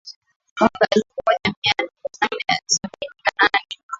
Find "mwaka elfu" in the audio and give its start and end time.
0.59-1.13